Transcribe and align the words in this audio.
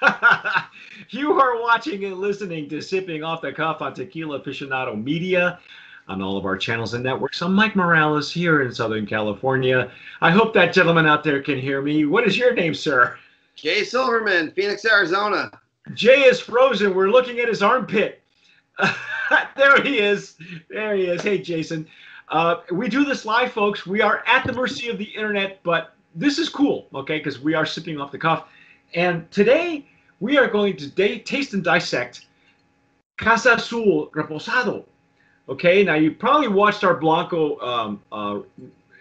you 1.10 1.32
are 1.32 1.60
watching 1.60 2.04
and 2.04 2.18
listening 2.18 2.68
to 2.68 2.80
Sipping 2.80 3.22
Off 3.22 3.42
the 3.42 3.52
Cuff 3.52 3.82
on 3.82 3.94
Tequila 3.94 4.40
Aficionado 4.40 5.02
Media 5.02 5.58
on 6.08 6.20
all 6.20 6.36
of 6.36 6.44
our 6.44 6.56
channels 6.56 6.94
and 6.94 7.04
networks. 7.04 7.40
I'm 7.42 7.54
Mike 7.54 7.76
Morales 7.76 8.32
here 8.32 8.62
in 8.62 8.72
Southern 8.72 9.06
California. 9.06 9.90
I 10.20 10.30
hope 10.30 10.52
that 10.54 10.72
gentleman 10.72 11.06
out 11.06 11.22
there 11.22 11.42
can 11.42 11.58
hear 11.58 11.80
me. 11.80 12.04
What 12.04 12.26
is 12.26 12.36
your 12.36 12.54
name, 12.54 12.74
sir? 12.74 13.16
Jay 13.54 13.84
Silverman, 13.84 14.50
Phoenix, 14.52 14.84
Arizona. 14.84 15.50
Jay 15.94 16.22
is 16.22 16.40
frozen. 16.40 16.94
We're 16.94 17.10
looking 17.10 17.38
at 17.38 17.48
his 17.48 17.62
armpit. 17.62 18.22
there 19.56 19.82
he 19.82 19.98
is. 19.98 20.36
There 20.68 20.94
he 20.96 21.04
is. 21.04 21.22
Hey, 21.22 21.38
Jason. 21.38 21.86
Uh, 22.28 22.56
we 22.72 22.88
do 22.88 23.04
this 23.04 23.24
live, 23.24 23.52
folks. 23.52 23.86
We 23.86 24.00
are 24.00 24.24
at 24.26 24.46
the 24.46 24.52
mercy 24.52 24.88
of 24.88 24.98
the 24.98 25.04
internet, 25.04 25.60
but 25.62 25.94
this 26.14 26.38
is 26.38 26.48
cool, 26.48 26.88
okay? 26.94 27.18
Because 27.18 27.40
we 27.40 27.54
are 27.54 27.66
sipping 27.66 28.00
off 28.00 28.10
the 28.10 28.18
cuff. 28.18 28.48
And 28.94 29.30
today 29.30 29.86
we 30.20 30.36
are 30.38 30.48
going 30.48 30.76
to 30.76 31.18
taste 31.18 31.54
and 31.54 31.64
dissect 31.64 32.26
Casa 33.16 33.54
Azul 33.54 34.10
Reposado. 34.14 34.84
Okay, 35.48 35.82
now 35.82 35.94
you 35.94 36.12
probably 36.12 36.48
watched 36.48 36.84
our 36.84 36.94
Blanco 36.94 37.58
um, 37.60 38.02
uh, 38.12 38.40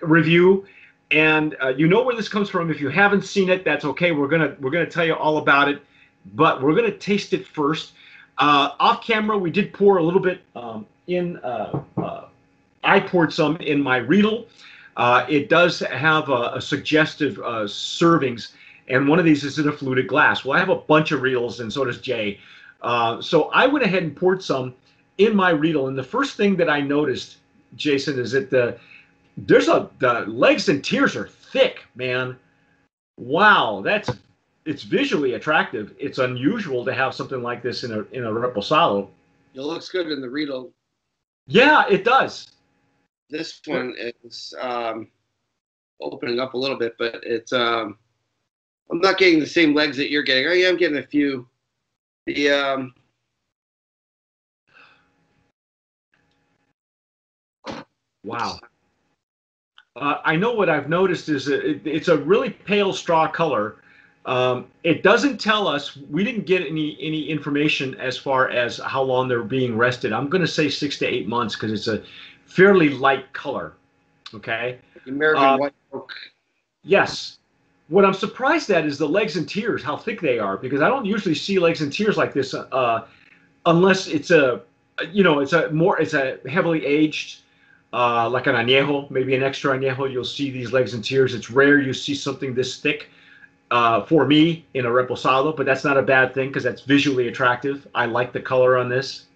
review, 0.02 0.66
and 1.12 1.56
uh, 1.62 1.70
you 1.70 1.88
know 1.88 2.04
where 2.04 2.16
this 2.16 2.30
comes 2.30 2.50
from. 2.50 2.72
If 2.72 2.82
you 2.82 2.90
haven't 2.90 3.24
seen 3.24 3.50
it, 3.50 3.64
that's 3.64 3.86
okay. 3.86 4.12
We're 4.12 4.28
gonna 4.28 4.56
we're 4.60 4.72
gonna 4.72 4.90
tell 4.90 5.06
you 5.06 5.14
all 5.14 5.38
about 5.38 5.70
it, 5.70 5.82
but 6.34 6.62
we're 6.62 6.76
gonna 6.76 6.98
taste 6.98 7.34
it 7.34 7.46
first. 7.46 7.94
Uh, 8.38 8.72
off 8.80 9.06
camera, 9.06 9.38
we 9.38 9.52
did 9.52 9.74
pour 9.74 9.98
a 9.98 10.04
little 10.04 10.20
bit 10.20 10.42
um, 10.56 10.88
in. 11.08 11.38
Uh, 11.38 11.84
uh, 11.98 12.26
I 12.84 13.00
poured 13.00 13.32
some 13.32 13.58
in 13.58 13.82
my 13.82 13.98
Riedel. 13.98 14.48
Uh, 14.98 15.26
it 15.30 15.48
does 15.48 15.80
have 15.80 16.30
a, 16.30 16.54
a 16.56 16.62
suggestive 16.62 17.36
servings 17.36 18.54
and 18.88 19.08
one 19.08 19.20
of 19.20 19.26
these 19.26 19.44
is 19.44 19.60
in 19.60 19.68
a 19.68 19.72
fluted 19.72 20.08
glass. 20.08 20.44
Well, 20.44 20.56
I 20.56 20.60
have 20.60 20.70
a 20.70 20.76
bunch 20.76 21.12
of 21.12 21.22
Riedels, 21.22 21.60
and 21.60 21.72
so 21.72 21.86
does 21.86 22.02
Jay. 22.02 22.40
Uh, 22.82 23.22
so 23.22 23.50
I 23.50 23.68
went 23.68 23.86
ahead 23.86 24.04
and 24.04 24.16
poured 24.16 24.44
some 24.44 24.74
in 25.18 25.36
my 25.36 25.52
Riedel, 25.52 25.88
and 25.88 25.98
the 25.98 26.04
first 26.04 26.36
thing 26.36 26.56
that 26.58 26.70
I 26.70 26.82
noticed, 26.82 27.38
Jason, 27.76 28.20
is 28.20 28.32
that 28.32 28.50
the 28.50 28.80
there's 29.38 29.68
a 29.68 29.90
the 30.00 30.26
legs 30.28 30.70
and 30.70 30.84
tears 30.84 31.16
are 31.16 31.28
thick, 31.28 31.84
man. 31.96 32.38
Wow, 33.18 33.82
that's 33.84 34.10
it's 34.66 34.84
visually 34.84 35.34
attractive. 35.34 35.94
It's 36.00 36.18
unusual 36.20 36.86
to 36.86 36.94
have 36.94 37.14
something 37.14 37.42
like 37.42 37.62
this 37.62 37.84
in 37.84 37.92
a 37.92 38.02
in 38.12 38.26
a 38.26 38.32
reposado. 38.32 39.10
It 39.54 39.62
looks 39.62 39.90
good 39.90 40.08
in 40.08 40.22
the 40.22 40.30
Riedel. 40.30 40.72
Yeah, 41.48 41.86
it 41.90 42.04
does. 42.04 42.52
This 43.30 43.62
one 43.66 43.96
is 44.24 44.54
um, 44.60 45.10
opening 46.02 46.40
up 46.40 46.54
a 46.54 46.58
little 46.58 46.78
bit, 46.78 46.96
but 46.98 47.22
it's 47.24 47.54
um, 47.54 47.98
I'm 48.92 49.00
not 49.00 49.18
getting 49.18 49.40
the 49.40 49.48
same 49.48 49.74
legs 49.74 49.96
that 49.98 50.12
you're 50.12 50.24
getting. 50.24 50.48
I 50.48 50.62
am 50.68 50.76
getting 50.76 50.98
a 50.98 51.04
few. 51.04 51.48
The 52.26 52.50
um, 52.50 52.94
wow. 58.24 58.60
Uh, 59.96 60.18
I 60.24 60.36
know 60.36 60.54
what 60.54 60.70
I've 60.70 60.90
noticed 60.90 61.30
is 61.30 61.48
it, 61.48 61.82
it's 61.86 62.10
a 62.10 62.18
really 62.18 62.50
pale 62.50 62.94
straw 62.94 63.28
color. 63.28 63.78
Um, 64.26 64.68
it 64.84 65.04
doesn't 65.04 65.40
tell 65.40 65.68
us. 65.68 65.98
We 66.10 66.24
didn't 66.24 66.46
get 66.46 66.62
any 66.62 66.98
any 67.02 67.28
information 67.30 67.96
as 67.96 68.18
far 68.18 68.50
as 68.50 68.78
how 68.78 69.02
long 69.02 69.28
they're 69.28 69.44
being 69.44 69.78
rested. 69.78 70.14
I'm 70.14 70.30
going 70.30 70.42
to 70.42 70.48
say 70.48 70.70
six 70.70 71.00
to 71.00 71.08
eight 71.08 71.28
months 71.28 71.56
because 71.56 71.72
it's 71.72 71.88
a 71.88 72.04
fairly 72.46 72.90
light 72.90 73.32
color. 73.34 73.74
Okay. 74.34 74.78
American 75.08 75.44
uh, 75.44 75.58
white 75.58 75.74
oak. 75.92 76.14
Yes, 76.84 77.40
what 77.92 78.06
I'm 78.06 78.14
surprised 78.14 78.70
at 78.70 78.86
is 78.86 78.98
the 78.98 79.08
legs 79.08 79.36
and 79.36 79.48
tears, 79.48 79.84
how 79.84 79.98
thick 79.98 80.22
they 80.22 80.40
are, 80.40 80.56
because 80.56 80.82
I 80.82 80.88
don't 80.88 81.06
usually 81.06 81.36
see 81.36 81.60
legs 81.60 81.82
and 81.82 81.92
tears 81.92 82.16
like 82.16 82.34
this 82.34 82.54
uh, 82.54 83.06
unless 83.66 84.08
it's 84.08 84.32
a, 84.32 84.62
you 85.12 85.24
know, 85.24 85.40
it's 85.40 85.52
a 85.52 85.70
more, 85.72 86.00
it's 86.00 86.14
a 86.14 86.38
heavily 86.50 86.86
aged, 86.86 87.42
uh, 87.92 88.30
like 88.30 88.48
an 88.48 88.56
añejo, 88.56 89.12
maybe 89.12 89.36
an 89.36 89.44
extra 89.44 89.78
añejo. 89.78 90.10
You'll 90.10 90.24
see 90.24 90.52
these 90.52 90.72
legs 90.72 90.94
and 90.94 91.04
tears. 91.04 91.34
It's 91.34 91.52
rare 91.52 91.82
you 91.82 91.94
see 91.94 92.16
something 92.16 92.56
this 92.56 92.80
thick. 92.80 93.10
Uh, 93.72 94.06
for 94.06 94.26
me 94.26 94.66
in 94.74 94.86
a 94.86 94.90
reposado, 94.90 95.56
but 95.56 95.66
that's 95.66 95.86
not 95.86 95.96
a 95.98 96.02
bad 96.02 96.34
thing 96.34 96.50
because 96.50 96.64
that's 96.64 96.82
visually 96.82 97.30
attractive. 97.30 97.88
I 97.96 98.06
like 98.06 98.34
the 98.34 98.42
color 98.42 98.78
on 98.78 98.90
this. 98.90 99.28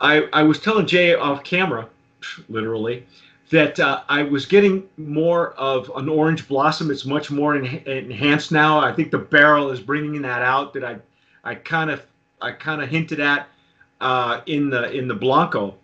I, 0.00 0.28
I 0.32 0.42
was 0.42 0.60
telling 0.60 0.86
Jay 0.86 1.14
off 1.14 1.44
camera, 1.44 1.88
literally, 2.48 3.06
that 3.50 3.78
uh, 3.80 4.02
I 4.08 4.22
was 4.22 4.46
getting 4.46 4.88
more 4.96 5.52
of 5.54 5.90
an 5.96 6.08
orange 6.08 6.48
blossom. 6.48 6.90
It's 6.90 7.04
much 7.04 7.30
more 7.30 7.56
en- 7.56 7.64
enhanced 7.86 8.52
now. 8.52 8.80
I 8.80 8.92
think 8.92 9.10
the 9.10 9.18
barrel 9.18 9.70
is 9.70 9.80
bringing 9.80 10.22
that 10.22 10.42
out 10.42 10.72
that 10.74 10.84
I, 10.84 10.96
I 11.44 11.54
kind 11.56 11.90
of, 11.90 12.02
I 12.40 12.52
kind 12.52 12.82
of 12.82 12.88
hinted 12.88 13.20
at 13.20 13.48
uh, 14.00 14.40
in 14.46 14.70
the 14.70 14.90
in 14.92 15.08
the 15.08 15.14
blanco. 15.14 15.76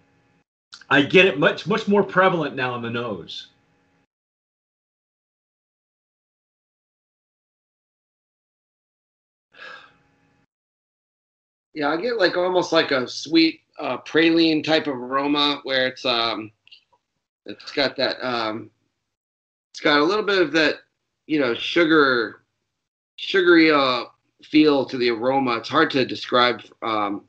I 0.90 1.02
get 1.02 1.26
it 1.26 1.38
much 1.38 1.66
much 1.66 1.88
more 1.88 2.02
prevalent 2.02 2.56
now 2.56 2.74
in 2.76 2.82
the 2.82 2.90
nose. 2.90 3.48
Yeah, 11.74 11.90
I 11.90 11.96
get 11.98 12.18
like 12.18 12.36
almost 12.36 12.72
like 12.72 12.90
a 12.90 13.06
sweet 13.08 13.60
uh, 13.78 13.98
praline 13.98 14.64
type 14.64 14.86
of 14.86 14.94
aroma 14.94 15.60
where 15.64 15.86
it's 15.86 16.04
um, 16.04 16.50
it's 17.44 17.72
got 17.72 17.96
that 17.96 18.16
um, 18.26 18.70
it's 19.72 19.80
got 19.80 20.00
a 20.00 20.04
little 20.04 20.24
bit 20.24 20.40
of 20.40 20.52
that 20.52 20.76
you 21.26 21.40
know 21.40 21.54
sugar 21.54 22.42
sugary 23.16 23.70
uh, 23.70 24.04
feel 24.42 24.84
to 24.84 24.96
the 24.96 25.10
aroma. 25.10 25.56
It's 25.56 25.68
hard 25.68 25.90
to 25.92 26.04
describe. 26.04 26.62
Um, 26.82 27.24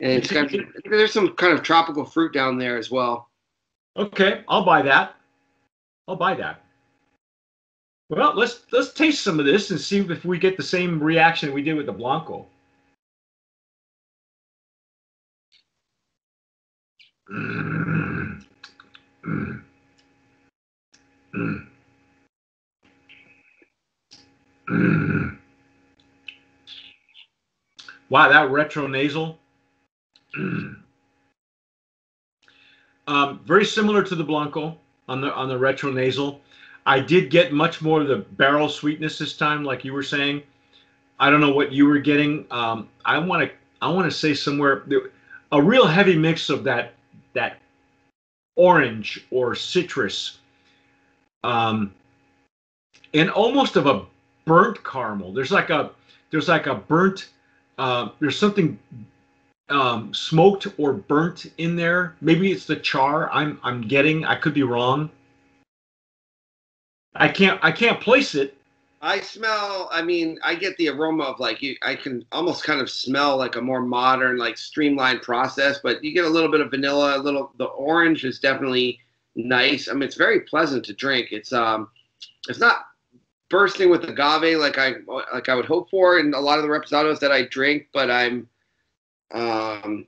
and 0.00 0.12
it's 0.12 0.32
got 0.32 0.50
there's 0.84 1.12
some 1.12 1.34
kind 1.34 1.52
of 1.52 1.62
tropical 1.62 2.04
fruit 2.04 2.32
down 2.32 2.58
there 2.58 2.78
as 2.78 2.90
well. 2.90 3.28
Okay, 3.96 4.42
I'll 4.48 4.64
buy 4.64 4.82
that. 4.82 5.14
I'll 6.08 6.16
buy 6.16 6.34
that. 6.34 6.64
Well, 8.08 8.34
let's 8.34 8.62
let's 8.72 8.92
taste 8.92 9.22
some 9.22 9.38
of 9.38 9.46
this 9.46 9.70
and 9.70 9.80
see 9.80 9.98
if 9.98 10.24
we 10.24 10.38
get 10.38 10.56
the 10.56 10.62
same 10.62 11.02
reaction 11.02 11.52
we 11.52 11.62
did 11.62 11.74
with 11.74 11.86
the 11.86 11.92
Blanco. 11.92 12.46
Wow, 17.30 18.38
that 28.28 28.50
retro 28.50 28.88
nasal. 28.88 29.38
Um, 33.06 33.40
very 33.44 33.64
similar 33.64 34.02
to 34.02 34.16
the 34.16 34.24
Blanco 34.24 34.76
on 35.08 35.20
the 35.20 35.32
on 35.32 35.48
the 35.48 35.56
retro 35.56 35.92
nasal. 35.92 36.40
I 36.86 36.98
did 36.98 37.30
get 37.30 37.52
much 37.52 37.80
more 37.80 38.00
of 38.00 38.08
the 38.08 38.16
barrel 38.16 38.68
sweetness 38.68 39.18
this 39.18 39.36
time, 39.36 39.62
like 39.62 39.84
you 39.84 39.92
were 39.92 40.02
saying. 40.02 40.42
I 41.20 41.30
don't 41.30 41.40
know 41.40 41.52
what 41.52 41.70
you 41.70 41.86
were 41.86 42.00
getting. 42.00 42.44
Um, 42.50 42.88
I 43.04 43.18
want 43.18 43.48
to 43.48 43.54
I 43.80 43.88
want 43.88 44.10
to 44.10 44.16
say 44.16 44.34
somewhere 44.34 44.82
a 45.52 45.62
real 45.62 45.86
heavy 45.86 46.16
mix 46.16 46.50
of 46.50 46.64
that 46.64 46.94
that 47.34 47.58
orange 48.56 49.26
or 49.30 49.54
citrus, 49.54 50.38
um, 51.44 51.94
and 53.14 53.30
almost 53.30 53.76
of 53.76 53.86
a 53.86 54.04
burnt 54.44 54.82
caramel. 54.84 55.32
There's 55.32 55.52
like 55.52 55.70
a 55.70 55.90
there's 56.30 56.48
like 56.48 56.66
a 56.66 56.74
burnt 56.74 57.28
uh, 57.78 58.10
there's 58.20 58.38
something 58.38 58.78
um, 59.70 60.12
smoked 60.12 60.66
or 60.76 60.92
burnt 60.92 61.46
in 61.56 61.76
there. 61.76 62.14
Maybe 62.20 62.52
it's 62.52 62.66
the 62.66 62.76
char 62.76 63.30
I'm 63.32 63.58
I'm 63.62 63.82
getting. 63.82 64.24
I 64.24 64.34
could 64.34 64.52
be 64.52 64.62
wrong. 64.62 65.08
I 67.14 67.28
can't 67.28 67.58
I 67.62 67.72
can't 67.72 68.00
place 68.00 68.34
it, 68.34 68.56
I 69.02 69.20
smell. 69.20 69.88
I 69.90 70.02
mean, 70.02 70.38
I 70.44 70.54
get 70.54 70.76
the 70.76 70.90
aroma 70.90 71.24
of 71.24 71.40
like 71.40 71.62
you. 71.62 71.74
I 71.82 71.94
can 71.94 72.24
almost 72.32 72.64
kind 72.64 72.80
of 72.80 72.90
smell 72.90 73.38
like 73.38 73.56
a 73.56 73.60
more 73.60 73.80
modern, 73.80 74.36
like 74.36 74.58
streamlined 74.58 75.22
process. 75.22 75.80
But 75.82 76.04
you 76.04 76.12
get 76.12 76.26
a 76.26 76.28
little 76.28 76.50
bit 76.50 76.60
of 76.60 76.70
vanilla. 76.70 77.16
A 77.16 77.18
little. 77.18 77.52
The 77.56 77.64
orange 77.64 78.24
is 78.24 78.40
definitely 78.40 78.98
nice. 79.36 79.88
I 79.88 79.94
mean, 79.94 80.02
it's 80.02 80.16
very 80.16 80.40
pleasant 80.40 80.84
to 80.86 80.92
drink. 80.92 81.28
It's 81.32 81.52
um, 81.52 81.88
it's 82.48 82.58
not 82.58 82.86
bursting 83.48 83.90
with 83.90 84.04
agave 84.04 84.58
like 84.58 84.78
I 84.78 84.94
like 85.32 85.48
I 85.48 85.54
would 85.54 85.64
hope 85.64 85.90
for 85.90 86.18
in 86.18 86.34
a 86.34 86.40
lot 86.40 86.58
of 86.58 86.64
the 86.64 86.70
reposados 86.70 87.20
that 87.20 87.32
I 87.32 87.46
drink. 87.46 87.88
But 87.94 88.10
I'm, 88.10 88.48
um, 89.32 90.06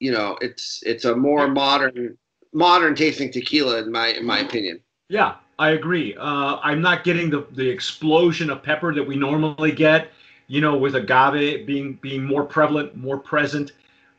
you 0.00 0.10
know, 0.10 0.38
it's 0.40 0.82
it's 0.86 1.04
a 1.04 1.14
more 1.14 1.48
modern 1.48 2.16
modern 2.54 2.94
tasting 2.94 3.30
tequila 3.30 3.82
in 3.82 3.92
my 3.92 4.08
in 4.08 4.24
my 4.24 4.38
opinion. 4.38 4.80
Yeah, 5.10 5.36
I 5.58 5.70
agree. 5.70 6.16
Uh, 6.16 6.58
I'm 6.62 6.80
not 6.80 7.04
getting 7.04 7.30
the, 7.30 7.46
the 7.52 7.68
explosion 7.68 8.50
of 8.50 8.62
pepper 8.62 8.92
that 8.94 9.02
we 9.02 9.16
normally 9.16 9.72
get. 9.72 10.10
you 10.46 10.60
know, 10.60 10.76
with 10.76 10.94
agave 10.94 11.66
being 11.66 11.94
being 12.02 12.24
more 12.24 12.44
prevalent, 12.44 12.96
more 12.96 13.18
present 13.18 13.72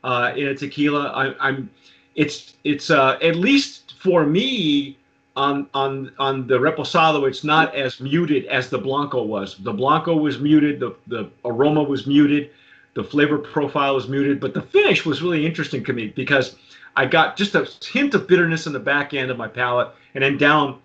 uh, 0.04 0.34
in 0.36 0.48
a 0.48 0.56
tequila. 0.56 1.08
I, 1.10 1.50
am 1.50 1.70
it's 2.16 2.56
it's 2.64 2.90
uh, 2.90 3.18
at 3.22 3.36
least 3.36 3.96
for 4.00 4.26
me 4.26 4.98
on 5.36 5.68
on 5.74 6.12
on 6.18 6.48
the 6.48 6.56
reposado, 6.58 7.28
it's 7.28 7.44
not 7.44 7.76
as 7.76 8.00
muted 8.00 8.46
as 8.46 8.70
the 8.70 8.78
blanco 8.78 9.22
was. 9.22 9.58
The 9.58 9.74
blanco 9.74 10.16
was 10.16 10.40
muted, 10.40 10.80
the 10.80 10.96
the 11.08 11.30
aroma 11.44 11.84
was 11.84 12.08
muted, 12.08 12.52
the 12.94 13.04
flavor 13.04 13.38
profile 13.38 13.96
was 13.96 14.08
muted, 14.08 14.40
but 14.40 14.54
the 14.54 14.62
finish 14.62 15.06
was 15.06 15.22
really 15.22 15.46
interesting 15.46 15.84
to 15.86 15.94
me 15.94 16.08
because 16.08 16.56
I 16.96 17.06
got 17.06 17.36
just 17.36 17.56
a 17.56 17.70
hint 17.92 18.16
of 18.16 18.28
bitterness 18.28 18.68
in 18.68 18.74
the 18.74 18.80
back 18.80 19.14
end 19.14 19.30
of 19.30 19.38
my 19.38 19.50
palate, 19.50 19.90
and 20.14 20.24
then 20.24 20.38
down, 20.38 20.80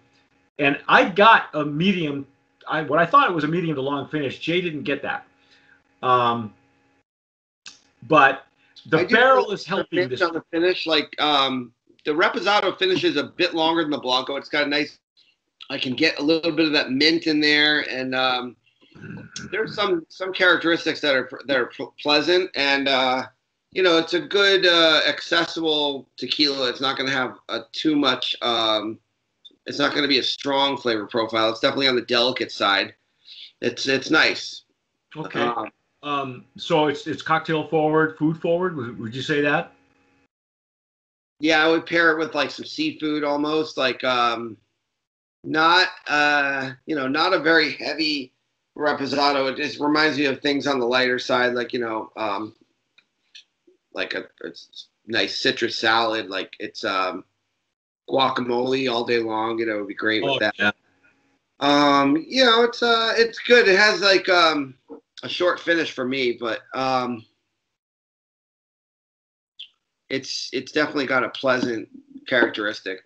and 0.61 0.79
I 0.87 1.09
got 1.09 1.49
a 1.55 1.65
medium. 1.65 2.27
I 2.69 2.83
what 2.83 3.01
I 3.01 3.07
thought 3.07 3.29
it 3.29 3.35
was 3.35 3.45
a 3.45 3.49
medium 3.49 3.75
to 3.75 3.83
long 3.83 4.07
finish. 4.09 4.39
Jay 4.39 4.61
didn't 4.61 4.85
get 4.85 5.03
that. 5.03 5.27
Um, 6.03 6.55
but 8.07 8.47
the 8.87 9.05
barrel 9.07 9.51
is 9.51 9.65
helping 9.65 10.09
this 10.09 10.23
on 10.23 10.35
the 10.35 10.45
finish. 10.51 10.87
Like 10.87 11.15
um, 11.21 11.73
the 12.05 12.13
Reposado 12.13 12.79
finishes 12.79 13.17
a 13.17 13.25
bit 13.25 13.55
longer 13.55 13.83
than 13.83 13.91
the 13.91 13.99
Blanco. 13.99 14.37
It's 14.37 14.49
got 14.49 14.65
a 14.65 14.69
nice. 14.69 14.99
I 15.71 15.79
can 15.79 15.95
get 15.95 16.19
a 16.19 16.23
little 16.23 16.53
bit 16.53 16.67
of 16.67 16.73
that 16.73 16.91
mint 16.91 17.27
in 17.27 17.41
there, 17.41 17.89
and 17.89 18.15
um, 18.15 18.57
there's 19.51 19.75
some 19.75 20.05
some 20.09 20.33
characteristics 20.33 21.01
that 21.01 21.15
are 21.15 21.31
that 21.47 21.57
are 21.57 21.71
pleasant, 22.03 22.51
and 22.55 22.89
uh, 22.89 23.25
you 23.73 23.83
know 23.83 23.97
it's 23.97 24.15
a 24.15 24.21
good 24.21 24.67
uh, 24.67 25.01
accessible 25.09 26.07
tequila. 26.17 26.69
It's 26.69 26.81
not 26.81 26.97
going 26.97 27.09
to 27.09 27.17
have 27.17 27.37
a, 27.49 27.61
too 27.73 27.97
much. 27.97 28.37
Um, 28.43 28.99
it's 29.71 29.79
not 29.79 29.93
going 29.93 30.03
to 30.03 30.09
be 30.09 30.19
a 30.19 30.23
strong 30.23 30.77
flavor 30.77 31.07
profile. 31.07 31.49
It's 31.49 31.61
definitely 31.61 31.87
on 31.87 31.95
the 31.95 32.03
delicate 32.03 32.51
side. 32.51 32.93
It's 33.61 33.87
it's 33.87 34.11
nice. 34.11 34.65
Okay. 35.17 35.41
Um, 35.41 35.71
um, 36.03 36.45
so 36.59 36.89
it's 36.89 37.07
it's 37.07 37.23
cocktail 37.23 37.69
forward, 37.69 38.19
food 38.19 38.41
forward. 38.41 38.75
Would, 38.77 38.99
would 38.99 39.15
you 39.15 39.23
say 39.23 39.41
that? 39.43 39.73
Yeah, 41.39 41.65
I 41.65 41.69
would 41.69 41.87
pair 41.87 42.11
it 42.11 42.19
with 42.19 42.35
like 42.35 42.51
some 42.51 42.65
seafood 42.65 43.23
almost, 43.23 43.77
like 43.77 44.03
um, 44.03 44.57
not 45.45 45.87
uh, 46.09 46.73
you 46.87 46.97
know, 46.97 47.07
not 47.07 47.33
a 47.33 47.39
very 47.39 47.75
heavy 47.75 48.33
reposado. 48.77 49.53
It 49.53 49.57
just 49.57 49.79
reminds 49.79 50.19
me 50.19 50.25
of 50.25 50.41
things 50.41 50.67
on 50.67 50.81
the 50.81 50.87
lighter 50.87 51.21
side, 51.21 51.55
like 51.55 51.73
you 51.73 51.79
know, 51.79 52.11
um, 52.17 52.57
like 53.95 54.15
a, 54.15 54.25
a 54.43 54.51
nice 55.07 55.39
citrus 55.39 55.79
salad. 55.79 56.29
Like 56.29 56.57
it's 56.59 56.85
um, 56.85 57.23
guacamole 58.11 58.91
all 58.91 59.05
day 59.05 59.19
long. 59.19 59.59
You 59.59 59.67
know, 59.67 59.77
it'd 59.77 59.89
be 59.89 59.95
great 59.95 60.23
with 60.23 60.33
oh, 60.33 60.39
that. 60.41 60.55
Yeah. 60.59 60.73
Um, 61.61 62.17
you 62.27 62.45
know, 62.45 62.65
it's 62.65 62.83
uh, 62.83 63.15
it's 63.17 63.39
good. 63.39 63.69
It 63.69 63.79
has 63.79 64.01
like 64.01 64.29
um, 64.29 64.75
a 65.23 65.29
short 65.29 65.61
finish 65.61 65.93
for 65.93 66.05
me, 66.05 66.33
but 66.41 66.61
um, 66.75 67.25
it's 70.09 70.51
it's 70.53 70.73
definitely 70.73 71.07
got 71.07 71.25
a 71.25 71.29
pleasant 71.31 71.89
characteristic. 72.27 73.05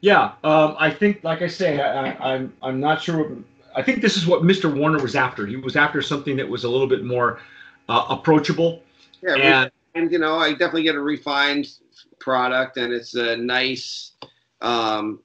Yeah, 0.00 0.32
um, 0.42 0.74
I 0.78 0.90
think, 0.90 1.22
like 1.22 1.42
I 1.42 1.46
say, 1.46 1.80
I, 1.80 2.08
am 2.08 2.22
I'm, 2.22 2.52
I'm 2.60 2.80
not 2.80 3.00
sure. 3.00 3.36
I 3.74 3.82
think 3.82 4.02
this 4.02 4.16
is 4.16 4.26
what 4.26 4.42
Mr. 4.42 4.74
Warner 4.74 5.00
was 5.00 5.14
after. 5.14 5.46
He 5.46 5.56
was 5.56 5.76
after 5.76 6.02
something 6.02 6.36
that 6.36 6.48
was 6.48 6.64
a 6.64 6.68
little 6.68 6.88
bit 6.88 7.04
more 7.04 7.40
uh, 7.88 8.06
approachable. 8.10 8.82
Yeah, 9.22 9.36
and, 9.36 9.70
and 9.94 10.12
you 10.12 10.18
know, 10.18 10.36
I 10.36 10.50
definitely 10.50 10.82
get 10.82 10.96
a 10.96 11.00
refined 11.00 11.68
product, 12.20 12.76
and 12.76 12.92
it's 12.92 13.14
a 13.14 13.36
nice, 13.36 14.12
um, 14.60 15.20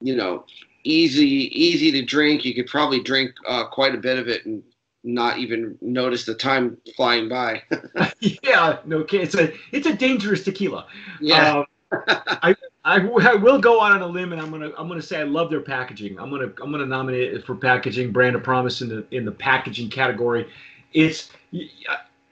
you 0.00 0.16
know, 0.16 0.44
easy 0.84 1.50
easy 1.58 1.90
to 1.92 2.02
drink. 2.02 2.44
You 2.44 2.54
could 2.54 2.66
probably 2.66 3.02
drink 3.02 3.32
uh, 3.46 3.66
quite 3.66 3.94
a 3.94 3.98
bit 3.98 4.18
of 4.18 4.28
it 4.28 4.46
and 4.46 4.62
not 5.04 5.38
even 5.38 5.78
notice 5.80 6.24
the 6.24 6.34
time 6.34 6.76
flying 6.96 7.28
by. 7.28 7.62
yeah, 8.20 8.78
no, 8.84 9.04
it's 9.10 9.34
a 9.34 9.52
it's 9.72 9.86
a 9.86 9.94
dangerous 9.94 10.44
tequila. 10.44 10.86
Yeah. 11.20 11.58
Um, 11.58 11.66
I, 12.06 12.54
I, 12.84 12.98
I 13.00 13.34
will 13.34 13.60
go 13.60 13.82
out 13.82 13.92
on 13.92 14.02
a 14.02 14.06
limb 14.06 14.32
and 14.32 14.40
I'm 14.40 14.50
gonna 14.50 14.70
I'm 14.76 14.88
gonna 14.88 15.02
say 15.02 15.20
I 15.20 15.24
love 15.24 15.50
their 15.50 15.60
packaging. 15.60 16.18
I'm 16.18 16.30
gonna 16.30 16.52
I'm 16.62 16.70
gonna 16.70 16.86
nominate 16.86 17.34
it 17.34 17.46
for 17.46 17.54
packaging 17.54 18.12
brand 18.12 18.36
of 18.36 18.42
promise 18.42 18.80
in 18.80 18.88
the 18.88 19.06
in 19.10 19.24
the 19.24 19.32
packaging 19.32 19.90
category. 19.90 20.48
It's 20.92 21.30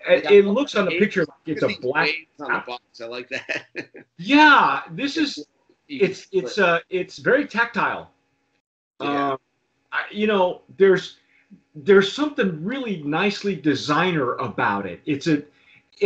it, 0.09 0.31
it 0.31 0.45
looks 0.47 0.75
on 0.75 0.87
the 0.87 0.99
picture 0.99 1.21
like 1.21 1.39
it's 1.47 1.62
a 1.62 1.81
black 1.81 2.11
on 2.41 2.53
the 2.53 2.62
box. 2.67 3.00
I 3.00 3.06
like 3.06 3.29
that. 3.29 3.67
yeah, 4.19 4.83
this 4.91 5.17
is 5.17 5.47
it's 5.89 6.27
it's 6.33 6.59
uh 6.59 6.81
it's 6.91 7.19
very 7.19 7.47
tactile. 7.47 8.11
Yeah. 9.00 9.33
Um, 9.33 9.39
I, 9.93 10.05
you 10.11 10.27
know, 10.27 10.62
there's 10.77 11.17
there's 11.75 12.12
something 12.12 12.65
really 12.65 13.03
nicely 13.03 13.55
designer 13.55 14.35
about 14.35 14.87
it. 14.87 15.00
It's 15.06 15.27
a 15.27 15.43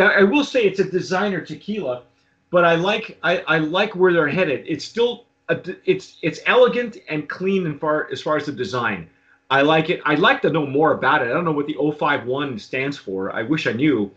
I 0.01 0.23
will 0.23 0.45
say 0.45 0.65
it's 0.65 0.81
a 0.81 0.91
designer 0.91 1.41
tequila, 1.41 2.05
but 2.51 2.65
I 2.65 2.77
like 2.77 3.19
I, 3.23 3.39
I 3.49 3.59
like 3.59 3.95
where 3.95 4.13
they're 4.13 4.29
headed. 4.29 4.65
It's 4.67 4.85
still 4.85 5.27
a, 5.49 5.61
it's 5.85 6.19
it's 6.23 6.41
elegant 6.47 6.99
and 7.09 7.29
clean 7.29 7.67
and 7.67 7.81
far 7.81 8.09
as 8.11 8.23
far 8.23 8.37
as 8.37 8.47
the 8.47 8.53
design. 8.53 9.09
I 9.53 9.61
like 9.61 9.91
it. 9.91 10.01
I'd 10.07 10.19
like 10.19 10.41
to 10.43 10.51
know 10.51 10.65
more 10.65 10.95
about 10.95 11.21
it. 11.21 11.27
I 11.27 11.29
don't 11.29 11.45
know 11.45 11.53
what 11.53 11.67
the 11.67 11.75
051 11.75 12.59
stands 12.59 12.97
for. 12.97 13.31
I 13.37 13.43
wish 13.43 13.67
I 13.67 13.73
knew. 13.73 14.11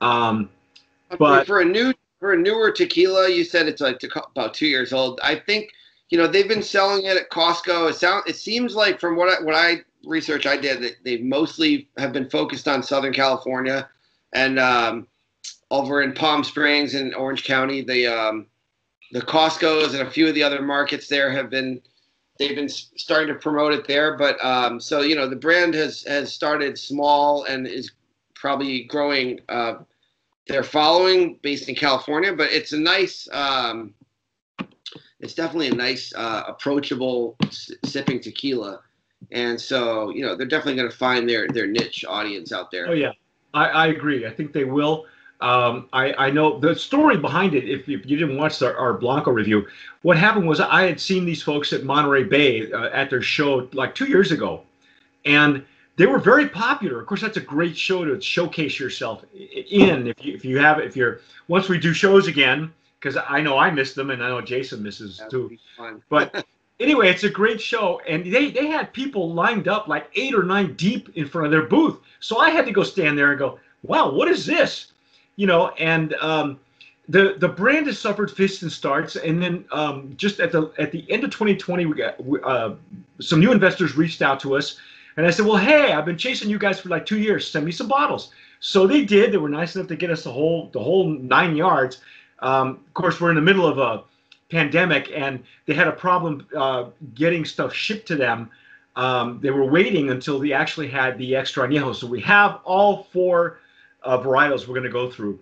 Um, 0.00 0.50
but 1.20 1.46
for 1.46 1.60
a 1.60 1.64
new 1.64 1.94
for 2.18 2.32
a 2.32 2.36
newer 2.36 2.72
tequila, 2.72 3.30
you 3.30 3.44
said 3.44 3.68
it's 3.68 3.80
like 3.80 4.02
about 4.34 4.54
two 4.54 4.66
years 4.66 4.92
old. 4.92 5.20
I 5.22 5.36
think 5.36 5.70
you 6.10 6.18
know 6.18 6.26
they've 6.26 6.48
been 6.48 6.64
selling 6.64 7.04
it 7.04 7.16
at 7.16 7.30
Costco. 7.30 7.90
It 7.90 7.94
sound 7.94 8.24
it 8.26 8.34
seems 8.34 8.74
like 8.74 8.98
from 8.98 9.14
what 9.14 9.28
I, 9.28 9.44
what 9.44 9.54
I 9.54 9.82
research 10.04 10.46
I 10.46 10.56
did 10.56 10.82
that 10.82 10.96
they 11.04 11.18
mostly 11.18 11.88
have 11.96 12.12
been 12.12 12.28
focused 12.28 12.66
on 12.66 12.82
Southern 12.82 13.12
California 13.12 13.88
and 14.32 14.58
um, 14.58 15.06
over 15.70 16.02
in 16.02 16.12
Palm 16.12 16.42
Springs 16.42 16.96
and 16.96 17.14
Orange 17.14 17.44
County. 17.44 17.82
The 17.82 18.08
um, 18.08 18.46
the 19.12 19.20
Costco's 19.20 19.94
and 19.94 20.08
a 20.08 20.10
few 20.10 20.26
of 20.26 20.34
the 20.34 20.42
other 20.42 20.60
markets 20.60 21.06
there 21.06 21.30
have 21.30 21.50
been 21.50 21.80
they've 22.42 22.56
been 22.56 22.68
starting 22.68 23.28
to 23.28 23.38
promote 23.40 23.72
it 23.72 23.86
there. 23.86 24.16
But 24.16 24.42
um, 24.44 24.80
so 24.80 25.00
you 25.02 25.14
know 25.14 25.28
the 25.28 25.36
brand 25.36 25.74
has 25.74 26.02
has 26.04 26.32
started 26.32 26.78
small 26.78 27.44
and 27.44 27.66
is 27.66 27.92
probably 28.34 28.84
growing 28.84 29.40
uh, 29.48 29.74
their 30.48 30.64
following 30.64 31.38
based 31.42 31.68
in 31.68 31.74
California. 31.74 32.32
But 32.32 32.52
it's 32.52 32.72
a 32.72 32.78
nice 32.78 33.28
um, 33.32 33.94
it's 35.20 35.34
definitely 35.34 35.68
a 35.68 35.74
nice, 35.74 36.12
uh, 36.14 36.42
approachable 36.48 37.36
s- 37.44 37.70
sipping 37.84 38.20
tequila, 38.20 38.80
and 39.30 39.58
so 39.58 40.10
you 40.10 40.22
know 40.24 40.36
they're 40.36 40.46
definitely 40.48 40.76
going 40.76 40.90
to 40.90 40.96
find 40.96 41.28
their 41.28 41.46
their 41.48 41.66
niche 41.66 42.04
audience 42.06 42.52
out 42.52 42.70
there. 42.70 42.88
Oh 42.88 42.92
yeah, 42.92 43.12
I, 43.54 43.66
I 43.66 43.86
agree. 43.86 44.26
I 44.26 44.30
think 44.30 44.52
they 44.52 44.64
will. 44.64 45.06
Um, 45.42 45.88
I, 45.92 46.14
I 46.14 46.30
know 46.30 46.60
the 46.60 46.74
story 46.74 47.16
behind 47.16 47.54
it. 47.54 47.68
If, 47.68 47.88
if 47.88 48.06
you 48.06 48.16
didn't 48.16 48.36
watch 48.36 48.62
our, 48.62 48.76
our 48.76 48.94
Blanco 48.94 49.32
review, 49.32 49.66
what 50.02 50.16
happened 50.16 50.46
was 50.46 50.60
I 50.60 50.82
had 50.82 51.00
seen 51.00 51.24
these 51.24 51.42
folks 51.42 51.72
at 51.72 51.82
Monterey 51.82 52.22
Bay 52.22 52.70
uh, 52.70 52.90
at 52.90 53.10
their 53.10 53.22
show 53.22 53.68
like 53.72 53.92
two 53.94 54.06
years 54.06 54.30
ago, 54.30 54.62
and 55.24 55.64
they 55.96 56.06
were 56.06 56.20
very 56.20 56.48
popular. 56.48 57.00
Of 57.00 57.06
course, 57.08 57.20
that's 57.20 57.38
a 57.38 57.42
great 57.42 57.76
show 57.76 58.04
to 58.04 58.20
showcase 58.20 58.78
yourself 58.78 59.24
in. 59.34 60.06
If 60.06 60.24
you 60.24 60.34
if 60.34 60.44
you 60.44 60.58
have 60.58 60.78
if 60.78 60.96
you're 60.96 61.20
once 61.48 61.68
we 61.68 61.76
do 61.76 61.92
shows 61.92 62.28
again, 62.28 62.72
because 63.00 63.18
I 63.28 63.40
know 63.40 63.58
I 63.58 63.68
missed 63.72 63.96
them 63.96 64.10
and 64.10 64.22
I 64.22 64.28
know 64.28 64.40
Jason 64.40 64.80
misses 64.80 65.18
that 65.18 65.30
too. 65.30 65.58
but 66.08 66.46
anyway, 66.78 67.10
it's 67.10 67.24
a 67.24 67.28
great 67.28 67.60
show, 67.60 68.00
and 68.06 68.24
they 68.32 68.52
they 68.52 68.66
had 68.66 68.92
people 68.92 69.34
lined 69.34 69.66
up 69.66 69.88
like 69.88 70.08
eight 70.14 70.34
or 70.34 70.44
nine 70.44 70.74
deep 70.74 71.08
in 71.16 71.26
front 71.26 71.46
of 71.46 71.50
their 71.50 71.66
booth. 71.66 71.98
So 72.20 72.38
I 72.38 72.50
had 72.50 72.64
to 72.66 72.72
go 72.72 72.84
stand 72.84 73.18
there 73.18 73.30
and 73.30 73.38
go, 73.40 73.58
"Wow, 73.82 74.12
what 74.12 74.28
is 74.28 74.46
this?" 74.46 74.91
You 75.36 75.46
know, 75.46 75.68
and 75.70 76.14
um, 76.14 76.60
the 77.08 77.34
the 77.38 77.48
brand 77.48 77.86
has 77.86 77.98
suffered 77.98 78.30
fits 78.30 78.62
and 78.62 78.70
starts, 78.70 79.16
and 79.16 79.42
then 79.42 79.64
um, 79.72 80.14
just 80.16 80.40
at 80.40 80.52
the 80.52 80.72
at 80.78 80.92
the 80.92 81.10
end 81.10 81.24
of 81.24 81.30
2020, 81.30 81.86
we 81.86 81.94
got 81.94 82.16
uh, 82.44 82.74
some 83.20 83.40
new 83.40 83.52
investors 83.52 83.96
reached 83.96 84.22
out 84.22 84.40
to 84.40 84.56
us, 84.56 84.78
and 85.16 85.26
I 85.26 85.30
said, 85.30 85.46
"Well, 85.46 85.56
hey, 85.56 85.92
I've 85.92 86.04
been 86.04 86.18
chasing 86.18 86.48
you 86.48 86.58
guys 86.58 86.80
for 86.80 86.88
like 86.88 87.06
two 87.06 87.18
years. 87.18 87.50
Send 87.50 87.64
me 87.64 87.72
some 87.72 87.88
bottles." 87.88 88.30
So 88.60 88.86
they 88.86 89.04
did. 89.04 89.32
They 89.32 89.38
were 89.38 89.48
nice 89.48 89.74
enough 89.74 89.88
to 89.88 89.96
get 89.96 90.10
us 90.10 90.22
the 90.24 90.32
whole 90.32 90.70
the 90.72 90.80
whole 90.80 91.08
nine 91.08 91.56
yards. 91.56 92.00
Um, 92.38 92.80
of 92.86 92.94
course, 92.94 93.20
we're 93.20 93.30
in 93.30 93.36
the 93.36 93.42
middle 93.42 93.66
of 93.66 93.78
a 93.78 94.04
pandemic, 94.50 95.10
and 95.12 95.42
they 95.66 95.74
had 95.74 95.88
a 95.88 95.92
problem 95.92 96.46
uh, 96.56 96.84
getting 97.14 97.44
stuff 97.44 97.74
shipped 97.74 98.06
to 98.08 98.16
them. 98.16 98.50
Um, 98.94 99.40
they 99.42 99.50
were 99.50 99.64
waiting 99.64 100.10
until 100.10 100.38
they 100.38 100.52
actually 100.52 100.88
had 100.88 101.18
the 101.18 101.34
extra 101.34 101.66
añejo. 101.66 101.94
So 101.94 102.06
we 102.06 102.20
have 102.20 102.60
all 102.64 103.08
four 103.12 103.58
uh, 104.04 104.18
varietals 104.18 104.66
we're 104.66 104.74
going 104.74 104.82
to 104.84 104.90
go 104.90 105.10
through. 105.10 105.38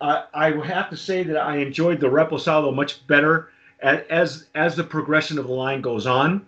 Uh, 0.00 0.24
I 0.34 0.50
have 0.50 0.90
to 0.90 0.96
say 0.96 1.22
that 1.22 1.36
I 1.36 1.58
enjoyed 1.58 2.00
the 2.00 2.08
Reposado 2.08 2.74
much 2.74 3.06
better 3.06 3.50
as 3.80 4.46
as 4.54 4.76
the 4.76 4.84
progression 4.84 5.38
of 5.38 5.46
the 5.46 5.52
line 5.52 5.80
goes 5.80 6.06
on. 6.06 6.46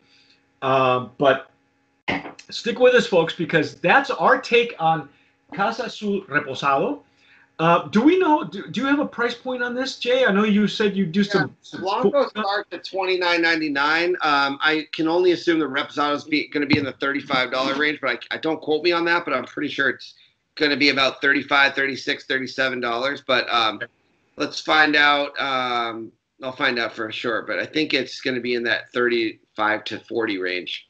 Um, 0.62 1.11
but 1.18 1.50
stick 2.50 2.78
with 2.78 2.94
us, 2.94 3.06
folks, 3.06 3.35
because 3.35 3.76
that's 3.76 4.11
our 4.11 4.40
take 4.40 4.75
on 4.78 5.09
Casa 5.52 5.85
Azul 5.85 6.23
Reposado. 6.23 7.00
Uh, 7.61 7.87
do 7.88 8.02
we 8.02 8.18
know? 8.18 8.42
Do, 8.42 8.66
do 8.68 8.80
you 8.80 8.87
have 8.88 8.99
a 8.99 9.06
price 9.06 9.35
point 9.35 9.62
on 9.62 9.75
this, 9.76 9.99
Jay? 9.99 10.25
I 10.25 10.33
know 10.33 10.42
you 10.42 10.66
said 10.66 10.97
you 10.97 11.06
do 11.06 11.21
Yeah, 11.21 11.33
some. 11.33 11.56
some 11.62 11.80
Blanco 11.83 12.28
starts 12.28 12.73
at 12.73 12.85
twenty 12.85 13.16
nine 13.16 13.42
ninety 13.42 13.68
nine. 13.68 14.16
Um, 14.23 14.59
I 14.61 14.88
can 14.90 15.06
only 15.06 15.30
assume 15.30 15.61
the 15.61 15.66
Reposado 15.66 16.16
is 16.16 16.25
going 16.25 16.61
to 16.61 16.66
be 16.66 16.78
in 16.78 16.85
the 16.85 16.94
thirty 16.94 17.21
five 17.21 17.52
dollar 17.52 17.76
range, 17.76 18.00
but 18.00 18.11
I, 18.11 18.35
I 18.35 18.38
don't 18.38 18.61
quote 18.61 18.83
me 18.83 18.90
on 18.90 19.04
that. 19.04 19.25
But 19.25 19.35
I'm 19.35 19.44
pretty 19.44 19.68
sure 19.68 19.88
it's 19.90 20.14
going 20.56 20.70
to 20.70 20.76
be 20.76 20.90
about 20.90 21.20
35 21.20 21.75
36 21.75 22.26
37 22.26 22.80
dollars. 22.80 23.23
But 23.26 23.49
um, 23.52 23.80
let's 24.37 24.61
find 24.61 24.96
out. 24.96 25.38
Um, 25.40 26.12
I'll 26.42 26.52
find 26.52 26.78
out 26.78 26.92
for 26.92 27.11
sure, 27.12 27.42
but 27.42 27.58
I 27.58 27.66
think 27.66 27.94
it's 27.94 28.20
going 28.20 28.34
to 28.34 28.40
be 28.40 28.54
in 28.54 28.64
that 28.64 28.92
thirty 28.92 29.40
five 29.54 29.84
to 29.84 29.99
forty 30.00 30.38
range. 30.38 30.88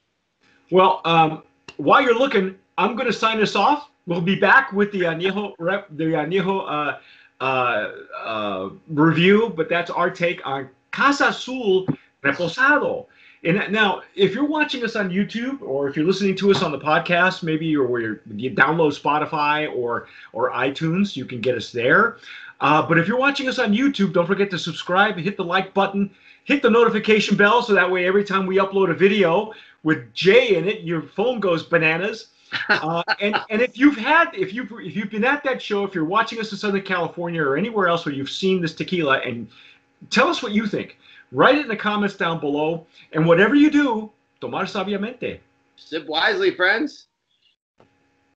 Well, 0.70 1.00
um, 1.04 1.42
while 1.76 2.02
you're 2.02 2.18
looking, 2.18 2.56
I'm 2.78 2.96
going 2.96 3.06
to 3.06 3.12
sign 3.12 3.40
us 3.40 3.54
off. 3.54 3.90
We'll 4.06 4.20
be 4.20 4.34
back 4.34 4.72
with 4.72 4.90
the 4.92 5.02
Añejo 5.02 5.52
rep, 5.58 5.86
the 5.90 6.04
Añejo 6.04 6.64
uh, 6.68 6.98
uh, 7.40 7.92
uh, 8.24 8.70
review, 8.88 9.52
but 9.56 9.68
that's 9.68 9.90
our 9.90 10.10
take 10.10 10.44
on 10.46 10.68
Casa 10.90 11.28
Azul 11.28 11.86
Reposado. 12.22 13.06
And 13.44 13.70
now, 13.70 14.02
if 14.14 14.34
you're 14.34 14.46
watching 14.46 14.84
us 14.84 14.96
on 14.96 15.10
YouTube 15.10 15.60
or 15.60 15.86
if 15.88 15.96
you're 15.96 16.06
listening 16.06 16.34
to 16.36 16.50
us 16.50 16.62
on 16.62 16.72
the 16.72 16.78
podcast, 16.78 17.42
maybe 17.42 17.76
or 17.76 17.86
where 17.86 18.00
you're, 18.00 18.20
you 18.34 18.50
download 18.50 18.98
Spotify 18.98 19.74
or 19.74 20.08
or 20.32 20.50
iTunes, 20.50 21.14
you 21.14 21.26
can 21.26 21.40
get 21.40 21.54
us 21.54 21.70
there. 21.70 22.16
Uh, 22.60 22.80
but 22.86 22.98
if 22.98 23.06
you're 23.06 23.18
watching 23.18 23.48
us 23.48 23.58
on 23.58 23.74
YouTube, 23.74 24.14
don't 24.14 24.26
forget 24.26 24.50
to 24.50 24.58
subscribe, 24.58 25.18
hit 25.18 25.36
the 25.36 25.44
like 25.44 25.74
button, 25.74 26.10
hit 26.44 26.62
the 26.62 26.70
notification 26.70 27.36
bell, 27.36 27.62
so 27.62 27.74
that 27.74 27.90
way 27.90 28.06
every 28.06 28.24
time 28.24 28.46
we 28.46 28.56
upload 28.56 28.90
a 28.90 28.94
video 28.94 29.52
with 29.82 30.12
Jay 30.14 30.56
in 30.56 30.66
it, 30.66 30.80
your 30.80 31.02
phone 31.02 31.40
goes 31.40 31.62
bananas. 31.62 32.28
Uh, 32.68 33.02
and 33.20 33.36
and 33.50 33.60
if 33.60 33.76
you've 33.76 33.96
had 33.96 34.26
if 34.32 34.54
you've 34.54 34.70
if 34.78 34.94
you've 34.94 35.10
been 35.10 35.24
at 35.24 35.42
that 35.42 35.60
show, 35.60 35.82
if 35.82 35.92
you're 35.92 36.04
watching 36.04 36.38
us 36.38 36.52
in 36.52 36.58
Southern 36.58 36.82
California 36.82 37.42
or 37.42 37.56
anywhere 37.56 37.88
else 37.88 38.06
where 38.06 38.14
you've 38.14 38.30
seen 38.30 38.60
this 38.60 38.72
tequila, 38.72 39.18
and 39.18 39.48
tell 40.10 40.28
us 40.28 40.40
what 40.40 40.52
you 40.52 40.68
think. 40.68 40.96
Write 41.34 41.56
it 41.56 41.62
in 41.62 41.68
the 41.68 41.76
comments 41.76 42.14
down 42.14 42.38
below. 42.38 42.86
And 43.12 43.26
whatever 43.26 43.56
you 43.56 43.68
do, 43.68 44.12
tomar 44.40 44.64
sabiamente. 44.64 45.40
Sip 45.76 46.06
wisely, 46.06 46.54
friends. 46.54 47.08